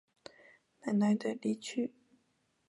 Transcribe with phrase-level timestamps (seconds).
[0.81, 1.93] 奶奶的离去